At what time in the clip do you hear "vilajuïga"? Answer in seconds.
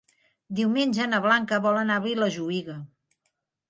2.09-2.83